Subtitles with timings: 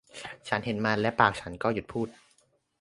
[0.47, 2.07] ฉันเห็นมันและปากฉันก็หยุดพูด